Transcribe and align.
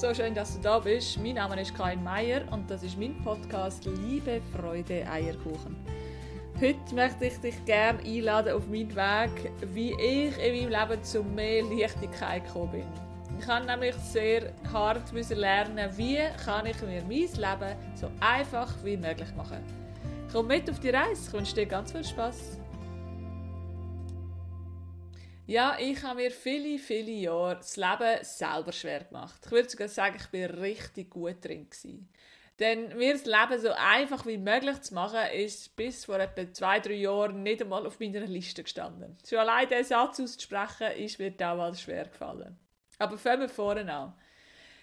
so 0.00 0.14
schön, 0.14 0.32
dass 0.32 0.54
du 0.54 0.62
da 0.62 0.78
bist. 0.78 1.18
Mein 1.18 1.34
Name 1.34 1.60
ist 1.60 1.74
Karin 1.74 2.04
Meier 2.04 2.42
und 2.52 2.70
das 2.70 2.84
ist 2.84 2.96
mein 2.96 3.20
Podcast 3.24 3.84
Liebe, 3.84 4.40
Freude, 4.56 5.04
Eierkuchen. 5.10 5.74
Heute 6.60 6.94
möchte 6.94 7.24
ich 7.26 7.36
dich 7.38 7.64
gerne 7.64 7.98
einladen 8.04 8.54
auf 8.54 8.68
meinen 8.68 8.94
Weg, 8.94 9.50
wie 9.74 9.94
ich 9.94 10.38
in 10.38 10.70
meinem 10.70 10.88
Leben 10.88 11.02
zu 11.02 11.24
mehr 11.24 11.64
Leichtigkeit 11.64 12.46
gekommen 12.46 12.70
bin. 12.70 12.86
Ich 13.40 13.48
habe 13.48 13.66
nämlich 13.66 13.96
sehr 13.96 14.52
hart 14.72 15.02
lernen, 15.30 15.90
wie 15.96 16.20
kann 16.44 16.66
ich 16.66 16.80
mir 16.82 17.02
mein 17.02 17.08
Leben 17.08 17.76
so 17.96 18.08
einfach 18.20 18.72
wie 18.84 18.96
möglich 18.96 19.34
machen. 19.36 19.64
Komm 20.30 20.46
mit 20.46 20.70
auf 20.70 20.78
die 20.78 20.90
Reise, 20.90 21.26
ich 21.26 21.32
wünsche 21.32 21.56
dir 21.56 21.66
ganz 21.66 21.90
viel 21.90 22.04
Spaß. 22.04 22.60
Ja, 25.48 25.78
ich 25.78 26.02
habe 26.02 26.16
mir 26.16 26.30
viele, 26.30 26.78
viele 26.78 27.10
Jahre 27.10 27.56
das 27.56 27.78
Leben 27.78 28.22
selber 28.22 28.70
schwer 28.70 29.04
gemacht. 29.04 29.40
Ich 29.46 29.50
würde 29.50 29.70
sogar 29.70 29.88
sagen, 29.88 30.18
ich 30.18 30.30
war 30.30 30.58
richtig 30.58 31.08
gut 31.08 31.42
drin. 31.42 31.70
Gewesen. 31.70 32.12
Denn 32.58 32.94
mir 32.98 33.14
das 33.14 33.24
Leben 33.24 33.58
so 33.58 33.70
einfach 33.70 34.26
wie 34.26 34.36
möglich 34.36 34.78
zu 34.82 34.92
machen, 34.92 35.20
ist 35.32 35.74
bis 35.74 36.04
vor 36.04 36.20
etwa 36.20 36.52
zwei, 36.52 36.80
drei 36.80 36.96
Jahren 36.96 37.42
nicht 37.42 37.62
einmal 37.62 37.86
auf 37.86 37.98
meiner 37.98 38.26
Liste 38.26 38.62
gestanden. 38.62 39.16
Schon 39.26 39.38
allein 39.38 39.66
diesen 39.66 39.84
Satz 39.84 40.20
auszusprechen, 40.20 40.92
ist 40.98 41.18
mir 41.18 41.30
damals 41.30 41.80
schwer 41.80 42.04
gefallen. 42.04 42.58
Aber 42.98 43.16
fangen 43.16 43.40
wir 43.40 43.48
vorne 43.48 43.90
an. 43.90 44.12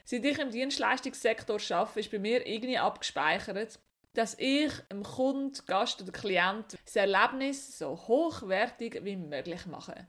Seit 0.03 0.25
ich 0.25 0.39
im 0.39 0.49
Dienstleistungssektor 0.49 1.59
arbeite, 1.69 1.99
ist 1.99 2.11
bei 2.11 2.17
mir 2.17 2.43
irgendwie 2.43 2.79
abgespeichert, 2.79 3.77
dass 4.13 4.35
ich 4.39 4.71
dem 4.91 5.03
Kunden, 5.03 5.63
Gast 5.67 6.01
oder 6.01 6.11
Klient 6.11 6.75
das 6.85 6.95
Erlebnis 6.95 7.77
so 7.77 7.95
hochwertig 7.95 9.01
wie 9.03 9.15
möglich 9.15 9.67
mache. 9.67 10.07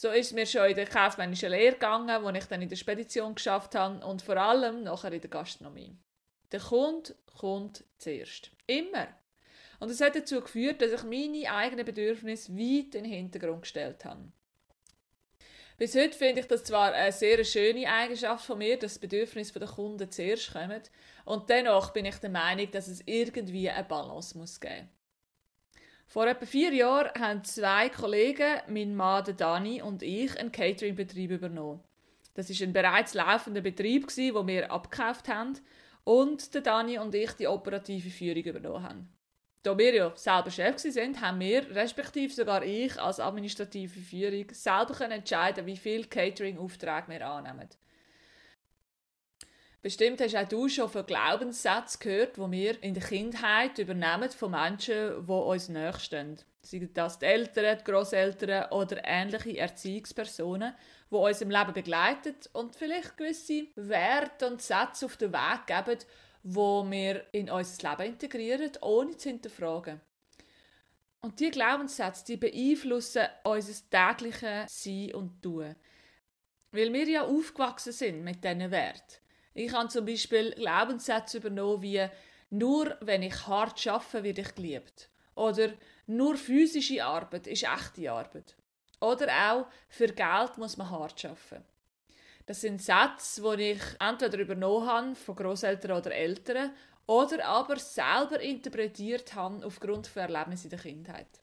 So 0.00 0.08
ist 0.08 0.32
mir 0.32 0.46
schon 0.46 0.70
in 0.70 0.76
der 0.76 0.86
kaufmännischen 0.86 1.50
Lehre 1.50 1.74
gegangen, 1.74 2.24
wo 2.24 2.30
ich 2.30 2.46
dann 2.46 2.62
in 2.62 2.70
der 2.70 2.76
Spedition 2.76 3.34
geschafft 3.34 3.74
habe 3.74 4.02
und 4.06 4.22
vor 4.22 4.38
allem 4.38 4.82
nachher 4.82 5.12
in 5.12 5.20
der 5.20 5.28
Gastronomie. 5.28 5.94
Der 6.52 6.60
Kunde 6.60 7.14
kommt 7.38 7.84
zuerst. 7.98 8.50
Immer. 8.66 9.08
Und 9.78 9.90
es 9.90 10.00
hat 10.00 10.16
dazu 10.16 10.40
geführt, 10.40 10.80
dass 10.80 10.92
ich 10.92 11.02
meine 11.02 11.54
eigenen 11.54 11.84
Bedürfnisse 11.84 12.50
weit 12.50 12.94
in 12.94 13.04
den 13.04 13.12
Hintergrund 13.12 13.60
gestellt 13.60 14.06
habe. 14.06 14.32
Bis 15.76 15.94
heute 15.94 16.16
finde 16.16 16.40
ich 16.40 16.46
das 16.46 16.64
zwar 16.64 16.94
eine 16.94 17.12
sehr 17.12 17.44
schöne 17.44 17.86
Eigenschaft 17.86 18.46
von 18.46 18.56
mir, 18.56 18.78
dass 18.78 18.94
das 18.94 19.00
Bedürfnis 19.00 19.52
der 19.52 19.68
Kunden 19.68 20.10
zuerst 20.10 20.52
kommt. 20.52 20.90
Und 21.26 21.50
dennoch 21.50 21.90
bin 21.92 22.06
ich 22.06 22.16
der 22.16 22.30
Meinung, 22.30 22.70
dass 22.70 22.88
es 22.88 23.02
irgendwie 23.04 23.68
eine 23.68 23.84
Balance 23.84 24.38
muss 24.38 24.60
geben 24.60 24.88
vor 26.10 26.26
etwa 26.26 26.44
vier 26.44 26.74
Jahren 26.74 27.22
haben 27.22 27.44
zwei 27.44 27.88
Kollegen, 27.88 28.60
mein 28.66 28.96
Mann 28.96 29.24
Dani 29.36 29.80
und 29.80 30.02
ich, 30.02 30.36
einen 30.40 30.50
Catering-Betrieb 30.50 31.30
übernommen. 31.30 31.84
Das 32.34 32.50
ist 32.50 32.60
ein 32.62 32.72
bereits 32.72 33.14
laufender 33.14 33.60
Betrieb, 33.60 34.08
den 34.08 34.46
wir 34.48 34.72
abgekauft 34.72 35.28
haben 35.28 35.56
und 36.02 36.52
der 36.52 36.62
Dani 36.62 36.98
und 36.98 37.14
ich 37.14 37.30
die 37.34 37.46
operative 37.46 38.10
Führung 38.10 38.42
übernommen 38.42 38.82
haben. 38.82 39.08
Da 39.62 39.78
wir 39.78 39.94
ja 39.94 40.12
selber 40.16 40.50
Chef 40.50 40.78
sind, 40.78 41.20
haben 41.20 41.38
wir, 41.38 41.70
respektive 41.76 42.34
sogar 42.34 42.64
ich 42.64 43.00
als 43.00 43.20
administrative 43.20 44.00
Führung, 44.00 44.46
selber 44.50 45.12
entscheiden, 45.12 45.64
wie 45.64 45.76
viele 45.76 46.06
Catering-Aufträge 46.06 47.06
wir 47.06 47.24
annehmen. 47.24 47.68
Bestimmt 49.82 50.20
hast 50.20 50.36
auch 50.36 50.46
du 50.46 50.68
schon 50.68 50.90
von 50.90 51.06
Glaubenssätzen 51.06 52.00
gehört, 52.00 52.36
die 52.36 52.50
wir 52.50 52.82
in 52.82 52.92
der 52.92 53.02
Kindheit 53.02 53.78
übernehmen 53.78 54.28
von 54.30 54.50
Menschen, 54.50 55.26
die 55.26 55.32
uns 55.32 55.70
näherstehen. 55.70 56.36
Seien 56.60 56.92
das 56.92 57.18
die 57.18 57.24
Eltern, 57.24 57.78
die 57.78 57.84
Grosseltern 57.84 58.70
oder 58.72 59.00
ähnliche 59.02 59.56
Erziehungspersonen, 59.56 60.74
die 61.10 61.14
uns 61.14 61.40
im 61.40 61.50
Leben 61.50 61.72
begleiten 61.72 62.34
und 62.52 62.76
vielleicht 62.76 63.16
gewisse 63.16 63.68
Werte 63.74 64.48
und 64.48 64.60
Sätze 64.60 65.06
auf 65.06 65.16
den 65.16 65.32
Weg 65.32 65.66
geben, 65.66 66.00
wo 66.42 66.84
wir 66.90 67.24
in 67.32 67.48
unser 67.48 67.90
Leben 67.90 68.12
integrieren, 68.12 68.72
ohne 68.82 69.16
zu 69.16 69.30
hinterfragen. 69.30 70.02
Und 71.22 71.40
diese 71.40 71.52
Glaubenssätze 71.52 72.26
die 72.26 72.36
beeinflussen 72.36 73.28
unser 73.44 73.72
tägliches 73.88 74.82
Sein 74.82 75.14
und 75.14 75.40
Tun. 75.42 75.74
Weil 76.70 76.92
wir 76.92 77.08
ja 77.08 77.24
aufgewachsen 77.24 77.94
sind 77.94 78.22
mit 78.22 78.44
diesen 78.44 78.70
Werten. 78.70 79.20
Ich 79.54 79.72
habe 79.72 79.88
zum 79.88 80.06
Beispiel 80.06 80.52
Glaubenssätze 80.52 81.38
übernommen 81.38 81.82
wie 81.82 82.08
nur 82.50 82.96
wenn 83.00 83.22
ich 83.22 83.46
hart 83.46 83.86
arbeite, 83.86 84.24
werde 84.24 84.40
ich 84.40 84.54
geliebt. 84.54 85.08
Oder 85.34 85.72
nur 86.06 86.36
physische 86.36 87.04
Arbeit 87.04 87.46
ist 87.46 87.64
echte 87.64 88.10
Arbeit. 88.10 88.56
Oder 89.00 89.28
auch 89.52 89.66
für 89.88 90.08
Geld 90.08 90.58
muss 90.58 90.76
man 90.76 90.90
hart 90.90 91.24
arbeiten. 91.24 91.64
Das 92.46 92.60
sind 92.60 92.82
Sätze, 92.82 93.56
die 93.56 93.72
ich 93.72 93.82
entweder 94.00 94.38
übernommen 94.38 94.86
habe 94.86 95.14
von 95.14 95.36
Großeltern 95.36 95.92
oder 95.92 96.10
Eltern 96.12 96.72
oder 97.06 97.44
aber 97.44 97.76
selber 97.76 98.40
interpretiert 98.40 99.34
habe 99.34 99.64
aufgrund 99.64 100.06
von 100.06 100.22
Erlebnissen 100.22 100.66
in 100.66 100.70
der 100.70 100.78
Kindheit. 100.80 101.40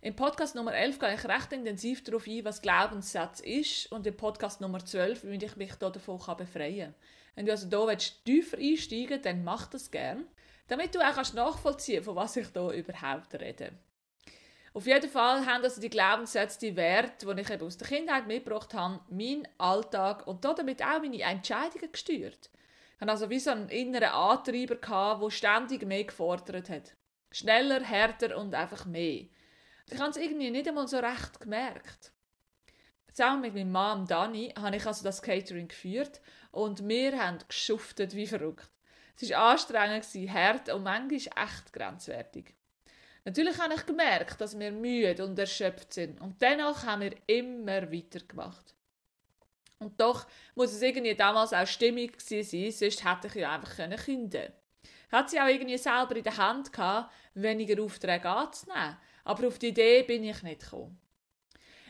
Im 0.00 0.14
Podcast 0.14 0.54
Nummer 0.54 0.74
11 0.74 1.00
gehe 1.00 1.14
ich 1.14 1.24
recht 1.24 1.52
intensiv 1.52 2.04
darauf 2.04 2.28
ein, 2.28 2.44
was 2.44 2.62
Glaubenssatz 2.62 3.40
ist 3.40 3.90
und 3.90 4.06
im 4.06 4.16
Podcast 4.16 4.60
Nummer 4.60 4.78
12, 4.78 5.24
wie 5.24 5.44
ich 5.44 5.56
mich 5.56 5.74
davon 5.74 6.20
befreien 6.36 6.92
kann. 6.92 6.94
Wenn 7.34 7.46
du 7.46 7.50
also 7.50 7.68
hier 7.68 7.98
tiefer 8.24 8.58
einsteigen 8.58 9.10
willst, 9.10 9.26
dann 9.26 9.42
mach 9.42 9.66
das 9.66 9.90
gern, 9.90 10.24
damit 10.68 10.94
du 10.94 11.00
auch 11.00 11.32
nachvollziehen 11.34 11.96
kannst, 11.96 12.04
von 12.04 12.14
was 12.14 12.36
ich 12.36 12.46
hier 12.52 12.70
überhaupt 12.70 13.34
rede. 13.34 13.72
Auf 14.72 14.86
jeden 14.86 15.10
Fall 15.10 15.44
haben 15.44 15.64
also 15.64 15.80
die 15.80 15.90
Glaubenssätze, 15.90 16.60
die 16.60 16.76
Werte, 16.76 17.34
die 17.34 17.40
ich 17.40 17.50
eben 17.50 17.66
aus 17.66 17.76
der 17.76 17.88
Kindheit 17.88 18.28
mitgebracht 18.28 18.74
habe, 18.74 19.00
meinen 19.10 19.48
Alltag 19.58 20.28
und 20.28 20.44
damit 20.44 20.80
auch 20.80 21.00
meine 21.00 21.20
Entscheidungen 21.22 21.90
gesteuert. 21.90 22.50
Ich 22.94 23.00
hatte 23.00 23.10
also 23.10 23.30
wie 23.30 23.40
so 23.40 23.50
einen 23.50 23.68
inneren 23.68 24.12
Antreiber, 24.12 24.76
der 24.76 25.30
ständig 25.30 25.84
mehr 25.84 26.04
gefordert 26.04 26.70
hat. 26.70 26.94
Schneller, 27.32 27.82
härter 27.82 28.36
und 28.38 28.54
einfach 28.54 28.86
mehr. 28.86 29.24
Ich 29.90 29.98
habe 29.98 30.10
es 30.10 30.16
irgendwie 30.16 30.50
nicht 30.50 30.68
einmal 30.68 30.86
so 30.86 30.98
recht 30.98 31.40
gemerkt. 31.40 32.12
Zusammen 33.12 33.40
mit 33.40 33.54
meinem 33.54 33.72
Mann 33.72 34.06
Dani 34.06 34.52
habe 34.56 34.76
ich 34.76 34.86
also 34.86 35.02
das 35.02 35.22
Catering 35.22 35.68
geführt 35.68 36.20
und 36.50 36.86
wir 36.86 37.18
haben 37.18 37.38
geschuftet 37.48 38.14
wie 38.14 38.26
verrückt. 38.26 38.70
Es 39.20 39.30
war 39.30 39.50
anstrengend, 39.50 40.04
hart 40.32 40.68
und 40.68 40.84
manchmal 40.84 41.44
echt 41.44 41.72
grenzwertig. 41.72 42.54
Natürlich 43.24 43.58
habe 43.58 43.74
ich 43.74 43.86
gemerkt, 43.86 44.40
dass 44.40 44.58
wir 44.58 44.70
müde 44.70 45.24
und 45.24 45.38
erschöpft 45.38 45.94
sind 45.94 46.20
und 46.20 46.40
dennoch 46.40 46.84
haben 46.84 47.02
wir 47.02 47.14
immer 47.26 47.90
weitergemacht. 47.90 48.74
Und 49.78 50.00
doch 50.00 50.26
muss 50.54 50.72
es 50.72 50.82
irgendwie 50.82 51.14
damals 51.14 51.52
auch 51.52 51.66
stimmig 51.66 52.20
sein, 52.20 52.44
sonst 52.44 53.04
hätte 53.04 53.26
ich 53.26 53.34
ja 53.34 53.52
einfach 53.52 53.76
können. 53.76 54.52
Hatte 55.10 55.30
sie 55.30 55.40
auch 55.40 55.48
irgendwie 55.48 55.78
selber 55.78 56.14
in 56.14 56.24
der 56.24 56.36
Hand 56.36 56.72
gehabt, 56.72 57.12
weniger 57.34 57.82
Aufträge 57.82 58.28
anzunehmen 58.28 58.98
aber 59.28 59.46
auf 59.46 59.58
die 59.58 59.68
Idee 59.68 60.02
bin 60.02 60.24
ich 60.24 60.42
nicht 60.42 60.62
gekommen. 60.62 60.98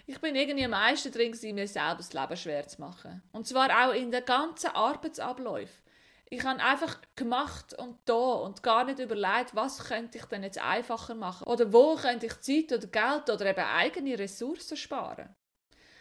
Ich 0.07 0.21
bin 0.21 0.35
irgendwie 0.35 0.65
am 0.65 0.73
meisten 0.73 1.13
drin, 1.13 1.37
mir 1.55 1.69
selber 1.69 1.99
das 1.99 2.13
Leben 2.13 2.37
schwer 2.37 2.67
zu 2.67 2.81
machen. 2.81 3.23
Und 3.31 3.47
zwar 3.47 3.69
auch 3.71 3.95
in 3.95 4.11
den 4.11 4.25
ganzen 4.25 4.71
Arbeitsabläufen. 4.71 5.85
Ich 6.31 6.45
habe 6.45 6.61
einfach 6.61 7.01
gemacht 7.15 7.75
und 7.75 7.97
da 8.07 8.15
und 8.15 8.63
gar 8.63 8.85
nicht 8.85 8.99
überlegt, 8.99 9.55
was 9.55 9.79
könnte 9.79 10.19
ich 10.19 10.25
denn 10.25 10.43
jetzt 10.43 10.59
einfacher 10.59 11.15
machen 11.15 11.47
oder 11.47 11.73
wo 11.73 11.95
könnte 11.95 12.27
ich 12.27 12.41
Zeit 12.41 12.73
oder 12.73 12.87
Geld 12.89 13.31
oder 13.31 13.47
eben 13.47 13.65
eigene 13.65 14.19
Ressourcen 14.19 14.77
sparen. 14.77 15.35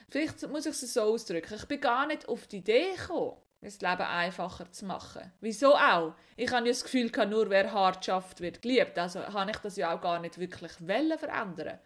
Vielleicht 0.09 0.47
muss 0.49 0.65
ich 0.65 0.71
es 0.71 0.93
so 0.93 1.01
ausdrücken. 1.01 1.53
Ich 1.55 1.65
bin 1.65 1.79
gar 1.79 2.07
nicht 2.07 2.27
auf 2.27 2.47
die 2.47 2.57
Idee 2.57 2.93
gekommen, 2.95 3.37
das 3.61 3.81
Leben 3.81 4.03
einfacher 4.03 4.71
zu 4.71 4.85
machen. 4.85 5.31
Wieso 5.41 5.75
auch? 5.75 6.13
Ich 6.35 6.51
habe 6.51 6.65
ja 6.65 6.71
das 6.71 6.83
Gefühl, 6.83 7.11
nur 7.27 7.49
wer 7.49 7.71
hart 7.71 8.05
schafft, 8.05 8.39
wird 8.41 8.61
geliebt. 8.61 8.97
Also 8.97 9.21
habe 9.21 9.51
ich 9.51 9.57
das 9.57 9.77
ja 9.77 9.95
auch 9.95 10.01
gar 10.01 10.19
nicht 10.19 10.37
wirklich 10.37 10.71
verändern 10.73 11.79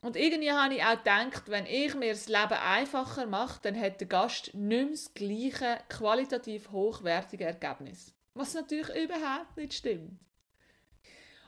Und 0.00 0.16
irgendwie 0.16 0.52
habe 0.52 0.74
ich 0.74 0.84
auch 0.84 0.98
gedacht, 0.98 1.48
wenn 1.48 1.66
ich 1.66 1.94
mir 1.94 2.12
das 2.12 2.28
Leben 2.28 2.52
einfacher 2.52 3.26
mache, 3.26 3.60
dann 3.62 3.78
hat 3.78 4.00
der 4.00 4.08
Gast 4.08 4.54
nicht 4.54 4.54
mehr 4.54 4.86
das 4.90 5.12
gleiche 5.14 5.78
qualitativ 5.88 6.70
hochwertige 6.70 7.44
Ergebnis. 7.44 8.14
Was 8.34 8.54
natürlich 8.54 8.88
überhaupt 8.88 9.56
nicht 9.56 9.74
stimmt. 9.74 10.18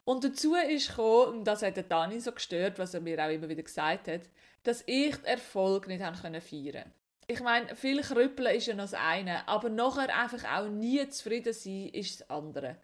Und 0.05 0.23
dazu 0.23 0.55
ist 0.55 0.89
gekommen, 0.89 1.39
und 1.39 1.45
das 1.45 1.63
hat 1.63 1.77
der 1.77 1.85
Dani 1.85 2.21
so 2.21 2.33
gestört, 2.33 2.79
was 2.79 2.93
er 2.93 3.01
mir 3.01 3.25
auch 3.25 3.31
immer 3.31 3.49
wieder 3.49 3.63
gesagt 3.63 4.09
hat, 4.09 4.23
dass 4.63 4.83
ich 4.87 5.17
den 5.17 5.25
Erfolg 5.25 5.87
nicht 5.87 6.03
feiern 6.03 6.21
konnte 6.21 6.93
ich 7.27 7.41
meine, 7.41 7.75
viel 7.75 8.03
Krüppeln 8.03 8.55
ist 8.55 8.67
ja 8.67 8.75
noch 8.75 8.85
das 8.85 8.95
eine, 8.95 9.47
aber 9.49 9.69
nachher 9.71 10.15
einfach 10.17 10.45
auch 10.45 10.69
nie 10.69 11.09
zufrieden 11.09 11.53
sein, 11.53 11.89
ist 11.89 12.21
das 12.21 12.31
andere. 12.31 12.77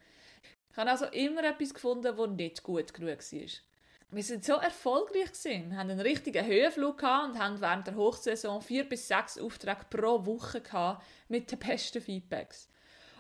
Ich 0.70 0.76
habe 0.76 0.90
also 0.90 1.06
immer 1.06 1.44
etwas 1.44 1.74
gefunden, 1.74 2.16
das 2.16 2.28
nicht 2.30 2.62
gut 2.62 2.94
genug 2.94 3.18
war. 3.18 3.48
Wir 4.12 4.24
sind 4.24 4.44
so 4.44 4.54
erfolgreich 4.54 5.32
gewesen, 5.32 5.76
haben 5.76 5.90
einen 5.90 6.00
richtigen 6.00 6.44
Höhenflug 6.44 6.98
gehabt 6.98 7.28
und 7.28 7.38
haben 7.38 7.60
während 7.60 7.86
der 7.86 7.94
Hochsaison 7.94 8.60
vier 8.60 8.88
bis 8.88 9.06
sechs 9.06 9.38
Aufträge 9.38 9.86
pro 9.88 10.26
Woche 10.26 10.60
gehabt 10.60 11.04
mit 11.28 11.50
den 11.50 11.60
besten 11.60 12.02
Feedbacks. 12.02 12.68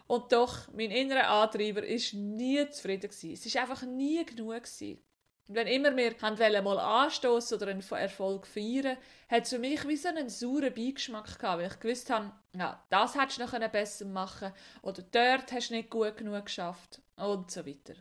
Und 0.08 0.32
doch, 0.32 0.66
mein 0.72 0.90
innerer 0.90 1.28
Antreiber 1.28 1.84
ist 1.84 2.14
nie 2.14 2.68
zufrieden 2.70 3.10
gewesen. 3.10 3.32
Es 3.32 3.46
ist 3.46 3.56
einfach 3.56 3.82
nie 3.82 4.24
genug 4.26 4.54
gewesen. 4.54 4.98
Wenn 5.46 5.66
immer 5.66 5.96
wir 5.96 6.12
wollen, 6.20 6.64
mal 6.64 6.78
anstoßen 6.78 7.56
oder 7.56 7.72
einen 7.72 7.82
Erfolg 7.82 8.46
feiern, 8.46 8.96
hat 9.28 9.44
es 9.44 9.50
für 9.50 9.58
mich 9.58 9.86
wie 9.88 9.96
so 9.96 10.08
einen 10.08 10.28
sauren 10.28 10.72
Beigeschmack 10.72 11.38
gehabt, 11.38 11.60
weil 11.60 11.66
ich 11.66 11.80
gewusst 11.80 12.08
habe, 12.10 12.32
ja, 12.56 12.84
das 12.88 13.16
hättest 13.16 13.38
du 13.38 13.58
noch 13.58 13.68
besser 13.68 14.04
machen 14.04 14.52
oder 14.82 15.02
dort 15.02 15.50
hast 15.50 15.70
du 15.70 15.74
nicht 15.74 15.90
gut 15.90 16.16
genug 16.16 16.44
geschafft 16.44 17.00
und 17.16 17.50
so 17.50 17.66
weiter. 17.66 17.94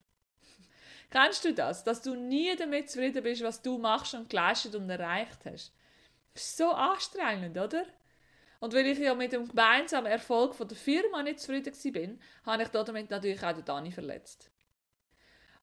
Kennst 1.09 1.43
du 1.43 1.53
das, 1.53 1.83
dass 1.83 2.03
du 2.03 2.15
nie 2.15 2.55
damit 2.55 2.89
zufrieden 2.89 3.23
bist, 3.23 3.43
was 3.43 3.61
du 3.61 3.79
machst 3.79 4.13
und 4.13 4.29
geleistet 4.29 4.75
und 4.75 4.89
erreicht 4.89 5.39
hast? 5.45 5.73
Das 6.33 6.43
ist 6.43 6.57
so 6.57 6.69
anstrengend, 6.69 7.57
oder? 7.57 7.85
Und 8.59 8.73
weil 8.73 8.87
ich 8.87 8.99
ja 8.99 9.15
mit 9.15 9.31
dem 9.31 9.47
gemeinsamen 9.47 10.11
Erfolg 10.11 10.53
von 10.53 10.67
der 10.67 10.77
Firma 10.77 11.23
nicht 11.23 11.39
zufrieden 11.39 12.19
war, 12.43 12.53
habe 12.53 12.63
ich 12.63 12.69
damit 12.69 13.09
natürlich 13.09 13.43
auch 13.43 13.61
Dani 13.61 13.91
verletzt. 13.91 14.51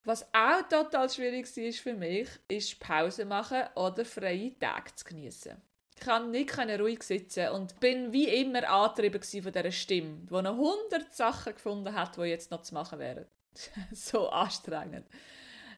Was 0.07 0.25
auch 0.33 0.63
total 0.69 1.11
schwierig 1.11 1.49
war 1.57 1.73
für 1.73 1.95
mich, 1.95 2.29
ist 2.47 2.79
Pause 2.79 3.25
machen 3.25 3.65
oder 3.75 4.05
freie 4.05 4.57
Tage 4.57 4.95
zu 4.95 5.05
genießen. 5.05 5.61
Ich 5.97 6.01
kann 6.01 6.31
nicht 6.31 6.57
ruhig 6.57 7.03
sitzen 7.03 7.49
und 7.49 7.81
bin 7.81 8.13
wie 8.13 8.29
immer 8.29 8.71
angetrieben 8.71 9.21
von 9.21 9.53
dieser 9.53 9.73
Stimme, 9.73 10.19
die 10.31 10.43
noch 10.43 10.57
hundert 10.57 11.13
Sachen 11.13 11.55
gefunden 11.55 11.93
hat, 11.93 12.17
die 12.17 12.21
jetzt 12.21 12.53
noch 12.53 12.63
zu 12.63 12.75
machen 12.75 13.01
wären. 13.01 13.27
so 13.91 14.29
anstrengend. 14.29 15.09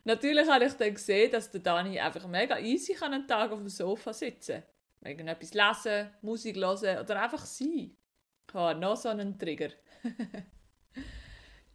Natürlich 0.05 0.47
habe 0.47 0.67
ich 0.67 0.75
dann 0.75 0.93
gesehen, 0.93 1.33
dass 1.33 1.51
der 1.51 1.61
Dani 1.61 1.99
einfach 1.99 2.27
mega 2.27 2.59
easy 2.59 2.99
einen 3.01 3.27
Tag 3.27 3.51
auf 3.51 3.61
dem 3.61 3.71
Sofa 3.71 4.13
sitzen 4.13 4.63
kann. 5.01 5.11
Irgendetwas 5.11 5.55
lesen, 5.55 6.11
Musik 6.21 6.57
hören 6.57 6.99
oder 6.99 7.23
einfach 7.23 7.47
sein. 7.47 7.97
Ich 8.47 8.55
habe 8.55 8.79
noch 8.79 8.97
so 8.97 9.09
einen 9.09 9.39
Trigger. 9.39 9.71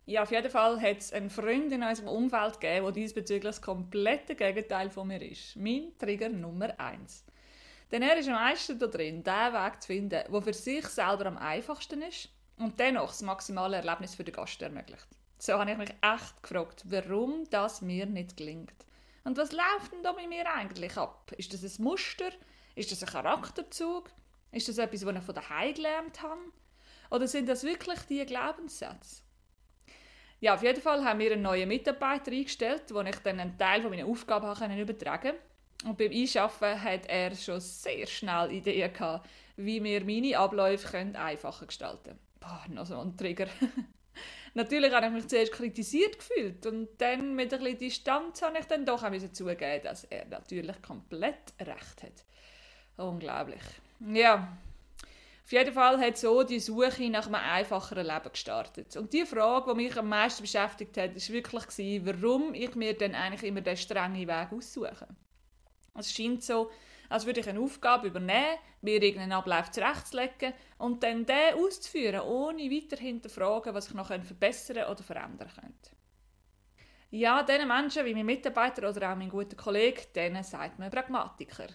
Ja, 0.06 0.24
auf 0.24 0.32
jeden 0.32 0.52
Fall 0.52 0.82
hat 0.82 0.98
es 0.98 1.14
einen 1.14 1.30
Freund 1.30 1.72
in 1.72 1.82
unserem 1.82 2.10
Umfeld 2.10 2.60
gegeben, 2.60 2.84
der 2.84 2.92
diesbezüglich 2.92 3.44
das 3.44 3.62
komplette 3.62 4.36
Gegenteil 4.36 4.90
von 4.90 5.08
mir 5.08 5.22
ist. 5.22 5.56
Mein 5.56 5.98
Trigger 5.98 6.28
Nummer 6.28 6.78
eins. 6.78 7.24
Denn 7.90 8.02
er 8.02 8.18
ist 8.18 8.28
am 8.28 8.34
meisten 8.34 8.78
da 8.78 8.88
drin, 8.88 9.24
den 9.24 9.54
Weg 9.54 9.82
zu 9.82 9.88
finden, 9.88 10.10
der 10.10 10.42
für 10.42 10.54
sich 10.54 10.86
selber 10.88 11.28
am 11.28 11.38
einfachsten 11.38 12.02
ist 12.02 12.28
und 12.58 12.78
dennoch 12.80 13.08
das 13.08 13.22
maximale 13.22 13.78
Erlebnis 13.78 14.14
für 14.14 14.26
den 14.26 14.34
Gast 14.34 14.62
ermöglicht. 14.62 15.08
So 15.38 15.54
habe 15.54 15.72
ich 15.72 15.78
mich 15.78 15.94
echt 16.02 16.44
gefragt, 16.44 16.84
warum 16.86 17.50
das 17.50 17.82
mir 17.82 18.06
nicht 18.06 18.36
gelingt. 18.36 18.86
Und 19.24 19.38
was 19.38 19.54
läuft 19.54 19.94
denn 19.94 20.04
da 20.04 20.12
bei 20.12 20.28
mir 20.28 20.52
eigentlich 20.54 20.98
ab? 20.98 21.32
Ist 21.38 21.54
das 21.54 21.64
ein 21.64 21.84
Muster? 21.84 22.30
Ist 22.76 22.92
das 22.92 23.04
ein 23.04 23.10
Charakterzug? 23.10 24.10
Ist 24.52 24.68
das 24.68 24.80
etwas, 24.80 25.06
was 25.06 25.16
ich 25.16 25.24
von 25.24 25.36
daheim 25.36 25.74
gelernt 25.74 26.22
habe? 26.22 26.42
Oder 27.10 27.28
sind 27.28 27.48
das 27.48 27.64
wirklich 27.64 28.00
die 28.10 28.26
Glaubenssätze? 28.26 29.23
Ja, 30.44 30.56
auf 30.56 30.62
jeden 30.62 30.82
Fall 30.82 31.06
haben 31.06 31.20
wir 31.20 31.32
einen 31.32 31.42
neuen 31.42 31.70
Mitarbeiter 31.70 32.30
eingestellt, 32.30 32.84
wo 32.90 33.00
ich 33.00 33.16
dann 33.20 33.40
einen 33.40 33.58
Teil 33.58 33.82
meiner 33.90 34.06
Aufgaben 34.06 34.46
habe 34.46 34.82
übertragen 34.82 35.36
Und 35.86 35.98
beim 35.98 36.12
Einschaffen 36.12 36.84
hat 36.84 37.08
er 37.08 37.34
schon 37.34 37.62
sehr 37.62 38.06
schnell 38.08 38.52
Ideen 38.52 38.92
gehabt, 38.92 39.26
wie 39.56 39.82
wir 39.82 40.04
meine 40.04 40.38
Abläufe 40.38 40.98
einfacher 40.98 41.66
gestalten 41.66 42.04
können. 42.04 42.20
Boah, 42.42 42.66
noch 42.68 42.86
so 42.86 43.00
ein 43.00 43.16
Trigger. 43.16 43.48
Natürlich 44.54 44.92
habe 44.92 45.06
ich 45.06 45.12
mich 45.14 45.28
zuerst 45.30 45.54
kritisiert 45.54 46.20
gefühlt 46.20 46.66
und 46.66 46.90
dann 46.98 47.36
mit 47.36 47.54
ein 47.54 47.62
bisschen 47.62 47.78
Distanz 47.78 48.42
habe 48.42 48.58
ich 48.60 48.66
dann 48.66 48.86
doch 48.86 49.02
zugeben, 49.32 49.82
dass 49.82 50.04
er 50.04 50.26
natürlich 50.26 50.82
komplett 50.82 51.54
recht 51.62 52.04
hat. 52.04 52.26
Unglaublich. 52.98 53.64
Ja, 54.12 54.58
jeden 55.54 55.74
Fall 55.74 56.00
hat 56.00 56.18
so 56.18 56.44
die 56.44 56.60
Suche 56.60 57.10
nach 57.10 57.28
einem 57.28 57.36
einfacheren 57.36 58.06
Leben 58.06 58.32
gestartet. 58.32 58.98
Und 58.98 59.14
die 59.14 59.26
Frage, 59.26 59.72
die 59.72 59.84
mich 59.84 59.98
am 59.98 60.10
meisten 60.10 60.42
beschäftigt 60.42 60.98
hat, 60.98 61.16
war 61.16 61.34
wirklich, 61.34 62.06
warum 62.06 62.54
ich 62.54 62.76
mir 62.76 62.98
dann 62.98 63.16
eigentlich 63.16 63.44
immer 63.44 63.62
den 63.62 63.78
strengen 63.78 64.28
Weg 64.28 64.52
aussuche. 64.52 65.08
Es 65.96 66.12
scheint 66.12 66.44
so, 66.44 66.72
als 67.08 67.26
würde 67.26 67.42
ich 67.42 67.48
eine 67.48 67.60
Aufgabe 67.60 68.08
übernehmen, 68.08 68.58
mir 68.82 69.02
irgendeinen 69.02 69.34
Ablauf 69.34 69.70
zurechtzulegen 69.70 70.54
und 70.80 71.04
dann 71.04 71.26
den 71.26 71.54
auszuführen, 71.56 72.22
ohne 72.22 72.72
weiterhin 72.72 73.22
zu 73.22 73.30
fragen, 73.30 73.76
was 73.76 73.90
ich 73.90 73.94
noch 73.94 74.08
verbessern 74.08 74.90
oder 74.90 75.04
verändern 75.04 75.52
könnte. 75.54 75.92
Ja, 77.12 77.44
diesen 77.44 77.68
Menschen, 77.68 78.06
wie 78.06 78.16
mein 78.16 78.26
Mitarbeiter 78.26 78.90
oder 78.90 79.12
auch 79.12 79.16
mein 79.16 79.30
guter 79.30 79.56
Kollege, 79.56 80.02
denen 80.16 80.44
sagt 80.44 80.80
man 80.80 80.90
Pragmatiker. 80.90 81.68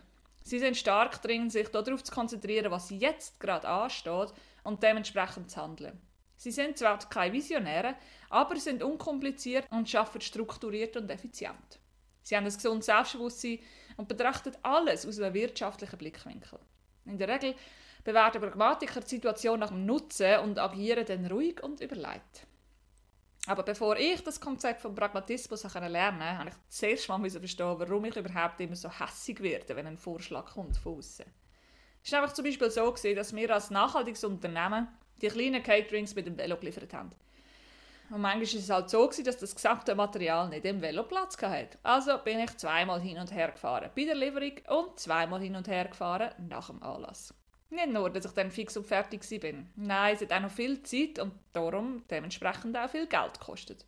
Sie 0.48 0.58
sind 0.58 0.78
stark 0.78 1.20
drin, 1.20 1.50
sich 1.50 1.68
darauf 1.68 2.02
zu 2.02 2.10
konzentrieren, 2.10 2.70
was 2.70 2.88
jetzt 2.88 3.38
gerade 3.38 3.68
ansteht 3.68 4.32
und 4.64 4.82
dementsprechend 4.82 5.50
zu 5.50 5.60
handeln. 5.60 6.00
Sie 6.36 6.50
sind 6.50 6.78
zwar 6.78 6.98
keine 7.00 7.34
Visionäre, 7.34 7.96
aber 8.30 8.56
sind 8.56 8.82
unkompliziert 8.82 9.66
und 9.70 9.94
arbeiten 9.94 10.22
strukturiert 10.22 10.96
und 10.96 11.10
effizient. 11.10 11.78
Sie 12.22 12.34
haben 12.34 12.46
ein 12.46 12.52
gesundes 12.52 12.86
Selbstbewusstsein 12.86 13.58
und 13.98 14.08
betrachten 14.08 14.56
alles 14.62 15.04
aus 15.04 15.20
einem 15.20 15.34
wirtschaftlichen 15.34 15.98
Blickwinkel. 15.98 16.58
In 17.04 17.18
der 17.18 17.28
Regel 17.28 17.54
bewerten 18.02 18.40
Pragmatiker 18.40 19.00
die 19.00 19.16
Situation 19.16 19.60
nach 19.60 19.68
dem 19.68 19.84
Nutzen 19.84 20.38
und 20.38 20.58
agieren 20.58 21.04
dann 21.04 21.26
ruhig 21.26 21.62
und 21.62 21.82
überlegt. 21.82 22.47
Aber 23.48 23.62
bevor 23.62 23.96
ich 23.96 24.22
das 24.22 24.38
Konzept 24.38 24.82
von 24.82 24.94
Pragmatismus 24.94 25.62
lernen 25.62 26.18
konnte, 26.18 26.38
habe 26.38 26.50
ich 26.50 26.54
zuerst 26.68 27.08
mal 27.08 27.30
verstehen, 27.30 27.78
warum 27.78 28.04
ich 28.04 28.14
überhaupt 28.14 28.60
immer 28.60 28.76
so 28.76 28.90
hässig 28.90 29.42
werde, 29.42 29.74
wenn 29.74 29.86
ein 29.86 29.96
Vorschlag 29.96 30.52
kommt 30.52 30.76
von 30.76 30.98
außen. 30.98 31.24
Es 32.04 32.12
war 32.12 32.20
einfach 32.20 32.34
zum 32.34 32.44
Beispiel 32.44 32.70
so, 32.70 32.90
dass 32.90 33.34
wir 33.34 33.54
als 33.54 33.70
nachhaltiges 33.70 34.22
Unternehmen 34.24 34.88
die 35.22 35.28
kleinen 35.28 35.62
Caterings 35.62 36.14
mit 36.14 36.26
dem 36.26 36.36
Velo 36.36 36.58
geliefert 36.58 36.92
haben. 36.92 37.10
Und 38.10 38.20
manchmal 38.20 38.52
war 38.52 38.60
es 38.60 38.70
halt 38.70 38.90
so, 38.90 39.22
dass 39.24 39.38
das 39.38 39.54
gesamte 39.54 39.94
Material 39.94 40.50
nicht 40.50 40.66
im 40.66 40.82
Velo 40.82 41.04
Platz 41.04 41.40
hatte. 41.40 41.78
Also 41.82 42.18
bin 42.18 42.40
ich 42.40 42.54
zweimal 42.58 43.00
hin 43.00 43.18
und 43.18 43.32
her 43.32 43.52
gefahren 43.52 43.90
bei 43.96 44.04
der 44.04 44.14
Lieferung 44.14 44.52
und 44.68 45.00
zweimal 45.00 45.40
hin 45.40 45.56
und 45.56 45.68
her 45.68 45.86
gefahren 45.86 46.32
nach 46.50 46.68
dem 46.68 46.82
Anlass. 46.82 47.32
Nicht 47.70 47.88
nur, 47.88 48.08
dass 48.10 48.24
ich 48.24 48.32
dann 48.32 48.50
fix 48.50 48.76
und 48.76 48.86
fertig 48.86 49.22
war. 49.30 49.64
Nein, 49.76 50.14
es 50.14 50.22
hat 50.22 50.32
auch 50.32 50.40
noch 50.40 50.50
viel 50.50 50.82
Zeit 50.82 51.18
und 51.18 51.32
darum 51.52 52.02
dementsprechend 52.10 52.76
auch 52.76 52.88
viel 52.88 53.06
Geld 53.06 53.38
gekostet. 53.38 53.84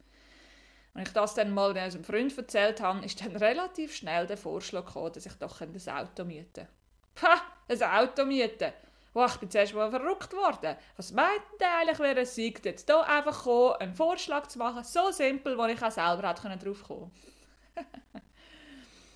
Als 0.92 1.08
ich 1.08 1.14
das 1.14 1.34
dann 1.34 1.54
mal 1.54 1.72
unserem 1.84 2.04
Freund 2.04 2.36
erzählt 2.36 2.80
habe, 2.80 3.04
ist 3.04 3.24
dann 3.24 3.36
relativ 3.36 3.94
schnell 3.94 4.26
der 4.26 4.36
Vorschlag 4.36 4.84
gekommen, 4.84 5.12
dass 5.12 5.24
ich 5.24 5.32
doch 5.34 5.60
ein 5.60 5.74
Auto 5.88 6.24
mieten 6.24 6.66
könnte. 7.14 7.42
ein 7.82 8.08
Auto 8.08 8.24
mieten? 8.24 8.72
Oh, 9.14 9.24
ich 9.26 9.36
bin 9.36 9.50
zuerst 9.50 9.74
mal 9.74 9.90
verrückt 9.90 10.32
worden. 10.32 10.76
Was 10.96 11.12
meint 11.12 11.42
denn 11.60 11.68
eigentlich, 11.80 11.98
wer 11.98 12.16
es 12.18 12.34
siegt, 12.34 12.64
jetzt 12.64 12.86
hier 12.86 13.08
einfach 13.08 13.38
gekommen, 13.38 13.74
einen 13.80 13.94
Vorschlag 13.94 14.46
zu 14.46 14.58
machen, 14.58 14.84
so 14.84 15.10
simpel, 15.10 15.56
wo 15.56 15.64
ich 15.64 15.82
auch 15.82 15.90
selber 15.90 16.28
hätte 16.28 16.64
drauf 16.64 16.82
kommen 16.84 17.10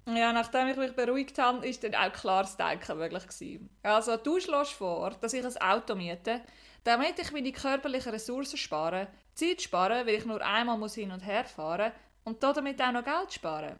Ja, 0.07 0.33
nachdem 0.35 0.69
ich 0.69 0.77
mich 0.77 0.95
beruhigt 0.95 1.39
habe, 1.39 1.67
ist 1.67 1.83
dann 1.83 1.95
auch 1.95 2.13
klares 2.13 2.59
Denken 2.59 2.99
möglich 2.99 3.27
gewesen. 3.27 3.71
Also 3.83 4.17
du 4.19 4.39
schlägst 4.39 4.73
vor, 4.73 5.11
dass 5.21 5.33
ich 5.33 5.45
ein 5.45 5.57
Auto 5.63 5.95
miete, 5.95 6.43
damit 6.85 7.19
ich 7.19 7.33
meine 7.33 7.53
körperlichen 7.53 8.13
Ressourcen 8.13 8.59
spare, 8.59 9.09
Zeit 9.35 9.63
spare, 9.63 10.07
weil 10.07 10.17
ich 10.17 10.27
nur 10.27 10.45
einmal 10.45 10.77
muss 10.77 10.95
hin 10.95 11.11
und 11.11 11.25
her 11.25 11.45
fahren 11.45 11.93
und 12.25 12.43
damit 12.43 12.83
auch 12.83 12.93
noch 12.93 13.03
Geld 13.05 13.33
sparen. 13.33 13.79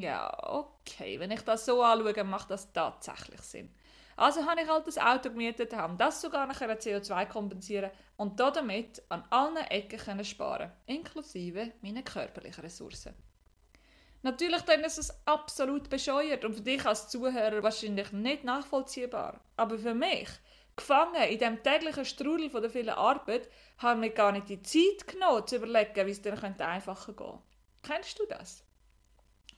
Ja, 0.00 0.32
okay, 0.48 1.20
wenn 1.20 1.30
ich 1.30 1.42
das 1.42 1.64
so 1.64 1.80
anschaue, 1.82 2.24
macht 2.24 2.50
das 2.50 2.72
tatsächlich 2.72 3.40
Sinn. 3.42 3.72
Also 4.16 4.44
habe 4.44 4.60
ich 4.60 4.68
halt 4.68 4.86
das 4.86 4.98
Auto 4.98 5.30
gemietet, 5.30 5.74
habe 5.74 5.96
das 5.96 6.20
sogar 6.20 6.46
nach 6.46 6.60
einer 6.60 6.74
CO2 6.74 7.26
kompensieren 7.26 7.90
und 8.16 8.38
damit 8.38 9.02
an 9.08 9.24
allen 9.30 9.56
Ecken 9.56 10.24
sparen, 10.24 10.72
inklusive 10.86 11.72
meiner 11.82 12.02
körperlichen 12.02 12.62
Ressourcen. 12.62 13.14
Natürlich 14.22 14.62
dann 14.62 14.84
ist 14.84 14.98
es 14.98 15.12
absolut 15.26 15.90
bescheuert 15.90 16.44
und 16.44 16.54
für 16.54 16.60
dich 16.60 16.86
als 16.86 17.08
Zuhörer 17.08 17.62
wahrscheinlich 17.62 18.12
nicht 18.12 18.44
nachvollziehbar. 18.44 19.40
Aber 19.56 19.78
für 19.78 19.94
mich, 19.94 20.28
gefangen 20.76 21.28
in 21.28 21.38
dem 21.38 21.62
täglichen 21.62 22.04
Strudel 22.04 22.48
von 22.48 22.62
der 22.62 22.70
vielen 22.70 22.90
Arbeit, 22.90 23.48
haben 23.78 24.00
wir 24.00 24.10
gar 24.10 24.30
nicht 24.30 24.48
die 24.48 24.62
Zeit 24.62 25.08
genommen, 25.08 25.46
zu 25.46 25.56
überlegen, 25.56 26.06
wie 26.06 26.10
es 26.12 26.22
dir 26.22 26.32
einfacher 26.32 27.12
gehen 27.12 27.26
könnte. 27.26 27.42
Kennst 27.82 28.18
du 28.20 28.26
das? 28.26 28.64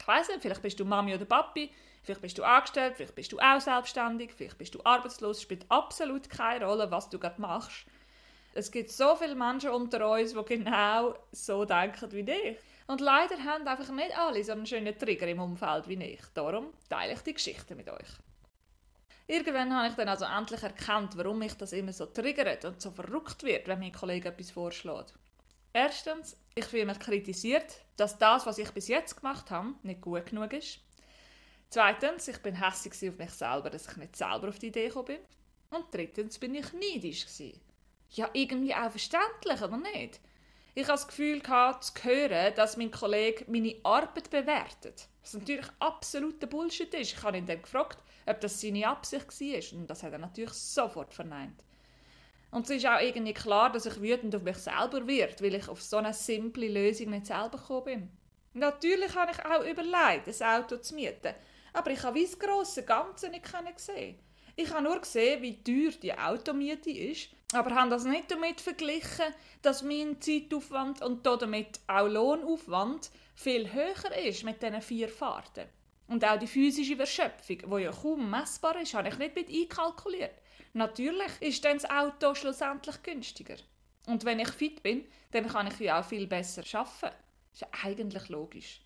Ich 0.00 0.08
weiss 0.08 0.28
nicht, 0.28 0.40
vielleicht 0.40 0.62
bist 0.62 0.80
du 0.80 0.86
Mami 0.86 1.14
oder 1.14 1.26
Papi, 1.26 1.70
vielleicht 2.02 2.22
bist 2.22 2.38
du 2.38 2.42
angestellt, 2.42 2.94
vielleicht 2.96 3.14
bist 3.14 3.32
du 3.32 3.38
auch 3.38 3.60
selbstständig, 3.60 4.32
vielleicht 4.32 4.58
bist 4.58 4.74
du 4.74 4.80
arbeitslos, 4.82 5.42
spielt 5.42 5.70
absolut 5.70 6.30
keine 6.30 6.64
Rolle, 6.64 6.90
was 6.90 7.10
du 7.10 7.18
gerade 7.18 7.40
machst. 7.40 7.86
Es 8.54 8.70
gibt 8.70 8.90
so 8.90 9.14
viele 9.16 9.34
Menschen 9.34 9.70
unter 9.70 10.10
uns, 10.10 10.32
die 10.32 10.44
genau 10.44 11.14
so 11.32 11.64
denken 11.64 12.12
wie 12.12 12.22
dich. 12.22 12.58
Und 12.86 13.00
leider 13.00 13.42
haben 13.42 13.66
einfach 13.66 13.90
nicht 13.90 14.16
alle 14.18 14.44
so 14.44 14.52
einen 14.52 14.66
schönen 14.66 14.98
Trigger 14.98 15.26
im 15.26 15.40
Umfeld 15.40 15.88
wie 15.88 16.02
ich. 16.02 16.20
Darum 16.34 16.72
teile 16.88 17.14
ich 17.14 17.20
die 17.20 17.34
Geschichte 17.34 17.74
mit 17.74 17.88
euch. 17.88 18.08
Irgendwann 19.26 19.74
habe 19.74 19.88
ich 19.88 19.94
dann 19.94 20.08
also 20.08 20.26
endlich 20.26 20.62
erkannt, 20.62 21.16
warum 21.16 21.38
mich 21.38 21.54
das 21.54 21.72
immer 21.72 21.94
so 21.94 22.04
triggert 22.06 22.64
und 22.66 22.82
so 22.82 22.90
verrückt 22.90 23.42
wird, 23.42 23.66
wenn 23.68 23.78
mein 23.78 23.92
Kollege 23.92 24.28
etwas 24.28 24.50
vorschlägt. 24.50 25.14
Erstens, 25.72 26.36
ich 26.54 26.66
fühle 26.66 26.84
mich 26.84 26.98
kritisiert, 26.98 27.80
dass 27.96 28.18
das, 28.18 28.44
was 28.44 28.58
ich 28.58 28.70
bis 28.70 28.88
jetzt 28.88 29.16
gemacht 29.16 29.50
habe, 29.50 29.74
nicht 29.82 30.02
gut 30.02 30.26
genug 30.26 30.52
ist. 30.52 30.78
Zweitens, 31.70 32.28
ich 32.28 32.38
bin 32.38 32.54
hässlich 32.54 33.10
auf 33.10 33.18
mich 33.18 33.30
selber, 33.30 33.70
dass 33.70 33.88
ich 33.88 33.96
nicht 33.96 34.14
selber 34.14 34.48
auf 34.48 34.58
die 34.58 34.68
Idee 34.68 34.88
gekommen 34.88 35.06
bin. 35.06 35.18
Und 35.70 35.86
drittens 35.92 36.38
bin 36.38 36.54
ich 36.54 36.72
neidisch. 36.72 37.26
Ja, 38.10 38.28
irgendwie 38.32 38.74
auch 38.74 38.90
verständlich, 38.90 39.60
aber 39.60 39.78
nicht? 39.78 40.20
Ich 40.76 40.82
hatte 40.82 40.92
das 40.94 41.06
Gefühl, 41.06 41.40
gehabt, 41.40 41.84
zu 41.84 41.92
hören, 42.02 42.52
dass 42.56 42.76
mein 42.76 42.90
Kollege 42.90 43.44
meine 43.46 43.76
Arbeit 43.84 44.28
bewertet. 44.28 45.06
Was 45.22 45.34
natürlich 45.34 45.68
absoluter 45.78 46.48
Bullshit 46.48 46.92
ist. 46.94 47.12
Ich 47.12 47.22
habe 47.22 47.38
ihn 47.38 47.46
dann 47.46 47.62
gefragt, 47.62 48.02
ob 48.26 48.40
das 48.40 48.60
seine 48.60 48.88
Absicht 48.88 49.28
war. 49.28 49.78
Und 49.78 49.86
das 49.88 50.02
hat 50.02 50.12
er 50.12 50.18
natürlich 50.18 50.52
sofort 50.52 51.14
verneint. 51.14 51.62
Und 52.50 52.64
es 52.64 52.70
ist 52.70 52.86
auch 52.86 53.00
irgendwie 53.00 53.34
klar, 53.34 53.70
dass 53.70 53.86
ich 53.86 54.00
wütend 54.02 54.34
auf 54.34 54.42
mich 54.42 54.58
selber 54.58 55.06
wird, 55.06 55.40
weil 55.40 55.54
ich 55.54 55.68
auf 55.68 55.80
so 55.80 55.98
eine 55.98 56.12
simple 56.12 56.68
Lösung 56.68 57.10
nicht 57.10 57.26
selber 57.26 57.58
gekommen 57.58 57.84
bin. 57.84 58.10
Natürlich 58.54 59.14
habe 59.14 59.30
ich 59.30 59.44
auch 59.44 59.64
überlegt, 59.64 60.42
ein 60.42 60.60
Auto 60.60 60.76
zu 60.78 60.96
mieten. 60.96 61.34
Aber 61.72 61.90
ich 61.92 62.02
habe 62.02 62.20
das 62.20 62.38
grosse 62.38 62.84
Ganze 62.84 63.28
nicht 63.28 63.44
gesehen. 63.76 64.18
Ich 64.56 64.70
habe 64.72 64.82
nur 64.82 65.00
gesehen, 65.00 65.40
wie 65.42 65.62
teuer 65.62 65.92
die 66.00 66.14
Automiete 66.14 66.90
ist, 66.90 67.30
aber 67.54 67.74
habe 67.74 67.90
das 67.90 68.04
nicht 68.04 68.30
damit 68.30 68.60
verglichen, 68.60 69.34
dass 69.62 69.82
mein 69.82 70.20
Zeitaufwand 70.20 71.02
und 71.02 71.24
damit 71.26 71.80
auch 71.86 72.06
Lohnaufwand 72.06 73.10
viel 73.34 73.72
höher 73.72 74.16
ist 74.24 74.44
mit 74.44 74.62
diesen 74.62 74.82
vier 74.82 75.08
Fahrten. 75.08 75.68
Und 76.06 76.24
auch 76.24 76.38
die 76.38 76.46
physische 76.46 76.96
Verschöpfung, 76.96 77.58
die 77.58 77.82
ja 77.82 77.92
kaum 77.92 78.30
messbar 78.30 78.80
ist, 78.80 78.94
habe 78.94 79.08
ich 79.08 79.18
nicht 79.18 79.34
mit 79.34 79.48
einkalkuliert. 79.48 80.34
Natürlich 80.74 81.32
ist 81.40 81.64
dann 81.64 81.78
das 81.78 81.88
Auto 81.88 82.34
schlussendlich 82.34 83.02
günstiger. 83.02 83.56
Und 84.06 84.24
wenn 84.24 84.40
ich 84.40 84.50
fit 84.50 84.82
bin, 84.82 85.06
dann 85.30 85.48
kann 85.48 85.68
ich 85.68 85.78
ja 85.80 86.00
auch 86.00 86.04
viel 86.04 86.26
besser 86.26 86.62
arbeiten. 86.78 87.16
Das 87.52 87.54
ist 87.54 87.60
ja 87.60 87.68
eigentlich 87.84 88.28
logisch. 88.28 88.80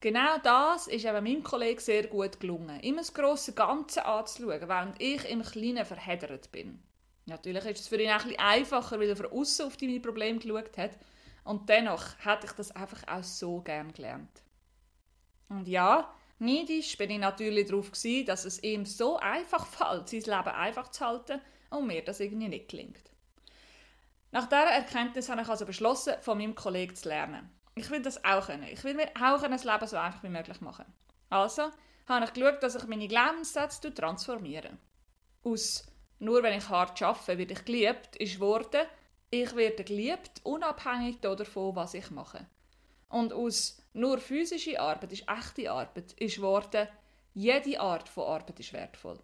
Genau 0.00 0.38
das 0.42 0.86
ist 0.86 1.04
eben 1.04 1.24
meinem 1.24 1.42
Kollegen 1.42 1.80
sehr 1.80 2.06
gut 2.06 2.40
gelungen, 2.40 2.80
immer 2.80 3.02
das 3.02 3.12
grosse 3.12 3.52
Ganze 3.52 4.04
anzuschauen, 4.04 4.66
während 4.66 5.00
ich 5.00 5.28
im 5.28 5.42
Kleinen 5.42 5.84
verheddert 5.84 6.50
bin. 6.52 6.82
Natürlich 7.30 7.64
ist 7.64 7.80
es 7.80 7.88
für 7.88 8.00
ihn 8.00 8.10
auch 8.10 8.20
ein 8.20 8.28
bisschen 8.28 8.38
einfacher, 8.40 9.00
weil 9.00 9.08
er 9.08 9.16
von 9.16 9.32
außen 9.32 9.66
auf 9.66 9.80
meine 9.80 10.00
Probleme 10.00 10.38
geschaut 10.38 10.76
hat. 10.76 10.92
Und 11.44 11.68
dennoch 11.68 12.04
hätte 12.18 12.46
ich 12.46 12.52
das 12.52 12.70
einfach 12.72 13.02
auch 13.08 13.24
so 13.24 13.60
gern 13.62 13.92
gelernt. 13.92 14.42
Und 15.48 15.66
ja, 15.66 16.14
Neidisch 16.42 16.96
bin 16.96 17.10
ich 17.10 17.18
natürlich 17.18 17.68
darauf, 17.68 17.92
gewesen, 17.92 18.24
dass 18.24 18.46
es 18.46 18.62
ihm 18.62 18.86
so 18.86 19.18
einfach 19.18 19.66
fällt, 19.66 20.08
sein 20.08 20.20
Leben 20.20 20.56
einfach 20.56 20.90
zu 20.90 21.04
halten 21.04 21.40
und 21.68 21.86
mir 21.86 22.02
das 22.02 22.18
irgendwie 22.18 22.48
nicht 22.48 22.70
gelingt. 22.70 23.10
Nach 24.32 24.46
dieser 24.46 24.70
Erkenntnis 24.70 25.28
habe 25.28 25.42
ich 25.42 25.48
also 25.48 25.66
beschlossen, 25.66 26.14
von 26.22 26.38
meinem 26.38 26.54
Kollegen 26.54 26.96
zu 26.96 27.10
lernen. 27.10 27.50
Ich 27.74 27.90
will 27.90 28.00
das 28.00 28.24
auch 28.24 28.46
können. 28.46 28.68
Ich 28.70 28.82
will 28.84 28.94
mir 28.94 29.10
auch 29.16 29.42
ein 29.42 29.50
Leben 29.52 29.86
so 29.86 29.96
einfach 29.96 30.22
wie 30.22 30.30
möglich 30.30 30.60
machen. 30.62 30.86
Also 31.28 31.70
habe 32.08 32.24
ich 32.24 32.32
geschaut, 32.32 32.62
dass 32.62 32.74
ich 32.74 32.86
meine 32.86 33.06
Glaubenssätze 33.06 33.92
transformiere. 33.92 34.78
Aus 35.44 35.84
«Nur 36.20 36.42
wenn 36.42 36.56
ich 36.56 36.68
hart 36.68 37.02
arbeite, 37.02 37.38
werde 37.38 37.52
ich 37.54 37.64
geliebt» 37.64 38.16
ist 38.16 38.38
wurde 38.38 38.86
«Ich 39.30 39.56
werde 39.56 39.84
geliebt, 39.84 40.40
unabhängig 40.44 41.20
davon, 41.20 41.74
was 41.74 41.94
ich 41.94 42.10
mache». 42.10 42.46
Und 43.08 43.32
aus 43.32 43.82
nur 43.92 44.18
physische 44.18 44.80
Arbeit 44.80 45.12
ist 45.12 45.28
echte 45.28 45.70
Arbeit, 45.70 46.12
ist 46.12 46.36
geworden, 46.36 46.88
jede 47.34 47.80
Art 47.80 48.08
von 48.08 48.24
Arbeit 48.24 48.60
ist 48.60 48.72
wertvoll. 48.72 49.18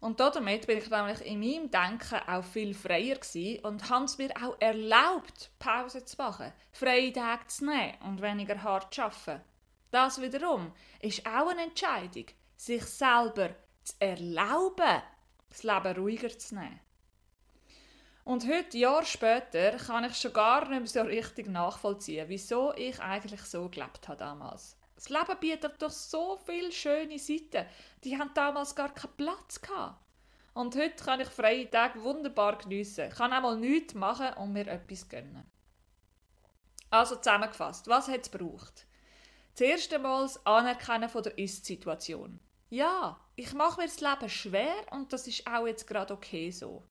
Und 0.00 0.18
damit 0.18 0.66
bin 0.66 0.78
ich 0.78 0.90
nämlich 0.90 1.20
in 1.20 1.38
meinem 1.38 1.70
Denken 1.70 2.20
auch 2.26 2.42
viel 2.44 2.74
freier 2.74 3.18
und 3.62 3.88
habe 3.88 4.04
es 4.04 4.18
mir 4.18 4.30
auch 4.36 4.56
erlaubt, 4.58 5.50
Pause 5.60 6.04
zu 6.04 6.16
machen, 6.16 6.52
freie 6.72 7.12
Tage 7.12 7.46
zu 7.46 7.66
nehmen 7.66 7.94
und 8.06 8.20
weniger 8.20 8.60
hart 8.62 8.92
zu 8.92 9.02
arbeiten. 9.02 9.42
Das 9.92 10.20
wiederum 10.20 10.72
ist 11.00 11.24
auch 11.24 11.48
eine 11.48 11.64
Entscheidung, 11.64 12.26
sich 12.56 12.84
selber 12.84 13.50
zu 13.84 13.94
erlauben, 14.00 15.02
das 15.52 15.62
Leben 15.62 15.96
ruhiger 15.96 16.36
zu 16.38 16.54
nehmen. 16.54 16.80
Und 18.24 18.46
heute, 18.48 18.78
Jahr 18.78 19.04
später, 19.04 19.72
kann 19.72 20.04
ich 20.04 20.16
schon 20.16 20.32
gar 20.32 20.68
nicht 20.68 20.78
mehr 20.78 20.86
so 20.86 21.02
richtig 21.02 21.48
nachvollziehen, 21.48 22.28
wieso 22.28 22.72
ich 22.74 23.00
eigentlich 23.00 23.42
so 23.42 23.68
gelebt 23.68 24.06
habe 24.06 24.18
damals. 24.18 24.76
Das 24.94 25.08
Leben 25.08 25.40
bietet 25.40 25.82
doch 25.82 25.90
so 25.90 26.38
viele 26.46 26.70
schöne 26.70 27.18
Seiten. 27.18 27.66
Die 28.04 28.16
haben 28.16 28.30
damals 28.34 28.76
gar 28.76 28.94
keinen 28.94 29.16
Platz 29.16 29.60
gehabt. 29.60 30.00
Und 30.54 30.76
heute 30.76 31.02
kann 31.02 31.20
ich 31.20 31.28
freie 31.28 31.68
Tage 31.68 32.02
wunderbar 32.02 32.58
geniessen. 32.58 33.10
Kann 33.10 33.32
einmal 33.32 33.56
nichts 33.56 33.94
machen 33.94 34.34
und 34.34 34.52
mir 34.52 34.68
etwas 34.68 35.08
gönnen. 35.08 35.50
Also 36.90 37.16
zusammengefasst, 37.16 37.88
was 37.88 38.06
hat 38.06 38.20
es 38.20 38.30
gebraucht? 38.30 38.86
Zuerst 39.54 39.92
einmal 39.92 40.22
das 40.22 40.46
Anerkennen 40.46 41.08
von 41.08 41.22
der 41.22 41.36
Ist-Situation. 41.38 42.38
Ja, 42.68 43.18
ich 43.36 43.52
mache 43.54 43.80
mir 43.80 43.86
das 43.86 44.00
Leben 44.00 44.28
schwer 44.28 44.74
und 44.90 45.12
das 45.12 45.26
ist 45.26 45.46
auch 45.46 45.66
jetzt 45.66 45.86
gerade 45.86 46.14
okay 46.14 46.50
so 46.50 46.82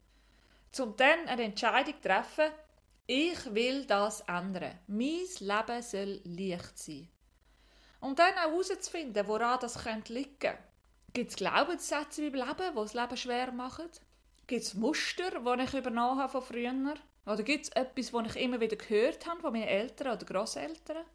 um 0.80 0.96
dann 0.96 1.28
eine 1.28 1.44
Entscheidung 1.44 1.96
zu 1.96 2.08
treffen, 2.08 2.52
ich 3.06 3.54
will 3.54 3.86
das 3.86 4.22
ändern. 4.22 4.80
Mein 4.88 5.26
Leben 5.40 5.82
soll 5.82 6.22
leicht 6.24 6.78
sein. 6.78 7.10
Um 8.00 8.16
dann 8.16 8.34
auch 8.36 8.52
herauszufinden, 8.52 9.28
woran 9.28 9.60
das 9.60 9.84
könnte 9.84 10.14
liegen. 10.14 10.58
Gibt 11.14 11.32
es 11.32 11.36
Glaubenssätze 11.36 12.26
im 12.26 12.34
Leben, 12.34 12.56
die 12.58 12.76
das 12.76 12.94
Leben 12.94 13.18
schwer 13.18 13.52
machen? 13.52 13.90
Gibt 14.48 14.62
es 14.64 14.74
Muster, 14.74 15.32
die 15.32 15.64
ich 15.64 15.74
übernommen 15.74 16.20
habe 16.20 16.32
von 16.32 16.42
früher? 16.42 16.96
Oder 17.26 17.44
gibt 17.44 17.66
es 17.66 17.70
etwas, 17.70 18.12
das 18.12 18.36
ich 18.36 18.42
immer 18.42 18.60
wieder 18.60 18.78
gehört 18.78 19.26
habe 19.28 19.42
von 19.42 19.52
meinen 19.52 19.68
Eltern 19.68 20.16
oder 20.16 20.26
Großeltern? 20.26 21.06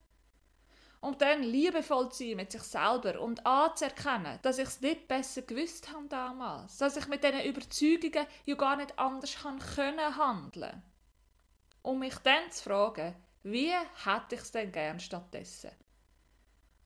Und 1.00 1.20
dann 1.20 1.42
liebevoll 1.42 2.10
zu 2.10 2.24
sein 2.24 2.36
mit 2.36 2.52
sich 2.52 2.62
selber 2.62 3.20
und 3.20 3.44
anzuerkennen, 3.46 4.38
dass 4.42 4.58
ich 4.58 4.68
es 4.68 4.80
nicht 4.80 5.06
besser 5.06 5.42
gewusst 5.42 5.92
habe 5.92 6.08
damals. 6.08 6.78
Dass 6.78 6.96
ich 6.96 7.06
mit 7.06 7.22
diesen 7.22 7.44
Überzeugungen 7.44 8.26
ja 8.44 8.54
gar 8.54 8.76
nicht 8.76 8.98
anders 8.98 9.36
kann 9.36 9.58
können 9.58 10.16
handeln 10.16 10.82
Um 11.82 11.98
mich 11.98 12.16
dann 12.18 12.50
zu 12.50 12.64
fragen, 12.64 13.14
wie 13.42 13.70
hätte 13.70 14.34
ich 14.34 14.40
es 14.40 14.52
denn 14.52 14.72
gern 14.72 14.98
stattdessen? 14.98 15.70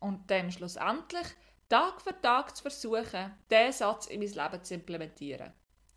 Und 0.01 0.31
dann 0.31 0.51
schlussendlich 0.51 1.27
Tag 1.69 2.01
für 2.01 2.21
Tag 2.21 2.57
zu 2.57 2.63
versuchen, 2.63 3.33
diesen 3.51 3.73
Satz 3.73 4.07
in 4.07 4.21
mein 4.21 4.29
Leben 4.29 4.65
zu 4.65 4.75
implementieren. 4.75 5.53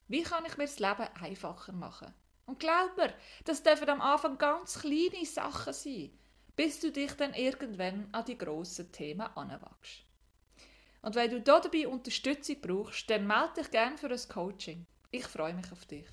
Wie 0.08 0.22
kann 0.22 0.46
ich 0.46 0.56
mir 0.58 0.66
das 0.66 0.80
Leben 0.80 1.08
einfacher 1.20 1.72
machen? 1.72 2.14
Und 2.46 2.60
glaub 2.60 2.96
mir, 2.96 3.14
das 3.46 3.64
dürfen 3.64 3.90
am 3.90 4.02
Anfang 4.02 4.38
ganz 4.38 4.80
kleine 4.80 5.26
Sachen 5.26 5.74
sein 5.74 6.12
bis 6.56 6.80
du 6.80 6.92
dich 6.92 7.14
dann 7.14 7.34
irgendwann 7.34 8.08
an 8.12 8.26
die 8.26 8.38
grossen 8.38 8.92
Themen 8.92 9.28
anwachst. 9.36 10.04
Und 11.02 11.16
wenn 11.16 11.32
du 11.32 11.42
dabei 11.42 11.88
Unterstützung 11.88 12.58
brauchst, 12.62 13.10
dann 13.10 13.28
melde 13.28 13.54
dich 13.58 13.72
gerne 13.72 13.98
für 13.98 14.10
ein 14.10 14.30
Coaching. 14.30 14.86
Ich 15.12 15.26
freue 15.26 15.54
mich 15.54 15.72
auf 15.72 15.86
dich. 15.86 16.08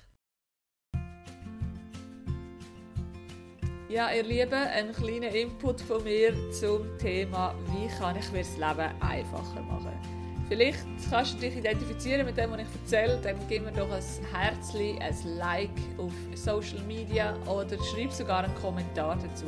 Ja, 3.87 4.09
ihr 4.11 4.23
Lieben, 4.23 4.53
ein 4.53 4.93
kleiner 4.93 5.33
Input 5.35 5.81
von 5.81 6.03
mir 6.03 6.33
zum 6.51 6.97
Thema, 6.97 7.53
wie 7.67 7.87
kann 7.97 8.15
ich 8.15 8.31
mir 8.31 8.39
das 8.39 8.53
Leben 8.53 9.01
einfacher 9.01 9.61
machen. 9.63 10.21
Vielleicht 10.47 10.79
kannst 11.09 11.35
du 11.35 11.39
dich 11.39 11.55
identifizieren 11.55 12.25
mit 12.25 12.37
dem, 12.37 12.51
was 12.51 12.61
ich 12.61 12.81
erzähle, 12.81 13.19
dann 13.21 13.37
gib 13.47 13.63
mir 13.63 13.71
doch 13.71 13.89
ein 13.89 14.03
Herzchen, 14.33 15.01
ein 15.01 15.37
Like 15.37 15.69
auf 15.97 16.13
Social 16.35 16.81
Media 16.83 17.37
oder 17.47 17.77
schreib 17.85 18.11
sogar 18.11 18.43
einen 18.43 18.55
Kommentar 18.55 19.17
dazu. 19.17 19.45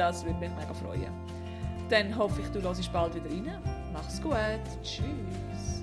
Das 0.00 0.24
würde 0.24 0.38
mich 0.38 0.50
mega 0.56 0.72
freuen. 0.72 1.12
Dann 1.90 2.16
hoffe 2.16 2.40
ich, 2.40 2.48
du 2.48 2.62
hörst 2.62 2.90
bald 2.90 3.14
wieder 3.14 3.28
rein. 3.28 3.58
Mach's 3.92 4.22
gut. 4.22 4.32
Tschüss. 4.82 5.79